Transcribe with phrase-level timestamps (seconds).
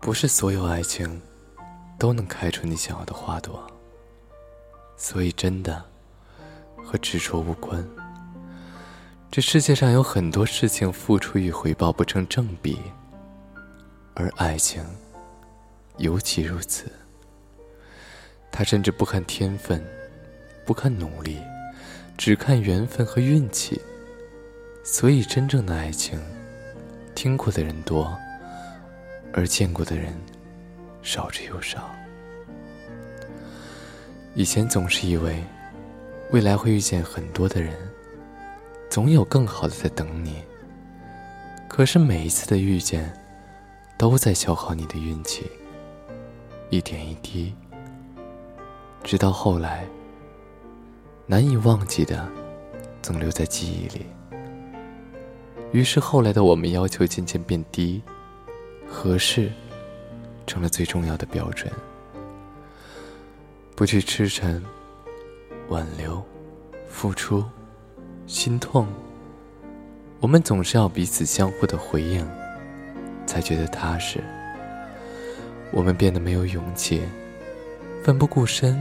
[0.00, 1.20] 不是所有爱情
[1.98, 3.66] 都能开出你想要的花朵，
[4.96, 5.84] 所以真的
[6.76, 7.86] 和执着无关。
[9.30, 12.80] 这世界上有很多事情，付出与回报不成正比，
[14.14, 14.84] 而爱情
[15.98, 16.90] 尤其如此。
[18.50, 19.80] 他甚至不看天分，
[20.66, 21.38] 不看努力，
[22.18, 23.80] 只看缘分和运气。
[24.82, 26.18] 所以，真正的爱情，
[27.22, 28.16] 听过的人多，
[29.34, 30.18] 而见过的人
[31.02, 31.90] 少之又少。
[34.34, 35.44] 以前总是以为，
[36.30, 37.76] 未来会遇见很多的人。
[38.88, 40.42] 总有更好的在等你。
[41.68, 43.12] 可是每一次的遇见，
[43.98, 45.44] 都在消耗你的运气，
[46.70, 47.54] 一点一滴，
[49.04, 49.84] 直到后来，
[51.26, 52.26] 难以忘记的，
[53.02, 54.06] 总留在记忆里。
[55.72, 58.02] 于是后来的我们要求渐渐变低，
[58.88, 59.50] 合适，
[60.46, 61.72] 成了最重要的标准。
[63.76, 64.62] 不去痴缠，
[65.68, 66.22] 挽留，
[66.88, 67.44] 付出。
[68.26, 68.86] 心痛，
[70.20, 72.24] 我们总是要彼此相互的回应，
[73.26, 74.22] 才觉得踏实。
[75.72, 77.02] 我们变得没有勇气，
[78.04, 78.80] 奋不顾身，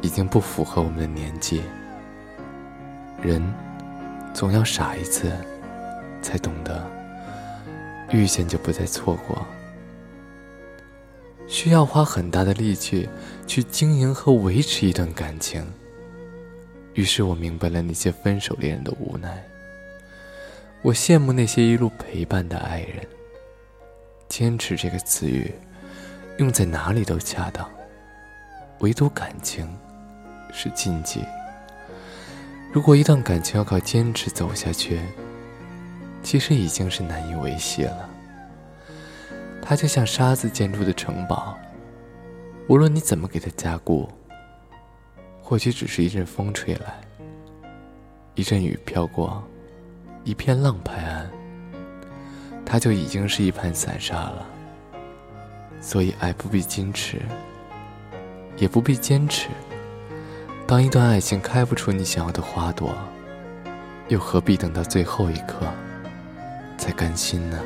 [0.00, 1.60] 已经不符合我们的年纪。
[3.22, 3.42] 人
[4.32, 5.30] 总要傻一次，
[6.30, 6.86] 才懂得
[8.12, 9.44] 遇见就不再错过。
[11.48, 13.08] 需要花很大的力气
[13.48, 15.66] 去经营和维持一段感情。
[16.94, 19.42] 于是我明白了那些分手恋人的无奈。
[20.82, 23.04] 我羡慕那些一路陪伴的爱人。
[24.28, 25.52] 坚持这个词语，
[26.38, 27.68] 用在哪里都恰当，
[28.78, 29.68] 唯独感情
[30.52, 31.24] 是禁忌。
[32.72, 35.00] 如果一段感情要靠坚持走下去，
[36.22, 38.08] 其实已经是难以维系了。
[39.62, 41.56] 它就像沙子建筑的城堡，
[42.68, 44.08] 无论你怎么给它加固。
[45.40, 47.00] 或许只是一阵风吹来，
[48.36, 49.42] 一阵雨飘过，
[50.22, 51.28] 一片浪拍岸，
[52.64, 54.46] 它就已经是一盘散沙了。
[55.80, 57.20] 所以，爱不必矜持，
[58.56, 59.48] 也不必坚持。
[60.68, 62.94] 当一段爱情开不出你想要的花朵，
[64.06, 65.66] 又何必等到最后一刻
[66.80, 67.62] 才甘心呢？